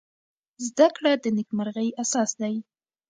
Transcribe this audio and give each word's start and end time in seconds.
زده 0.67 0.87
کړه 0.95 1.11
د 1.23 1.25
نېکمرغۍ 1.37 1.89
اساس 2.03 2.29
دی. 2.41 2.55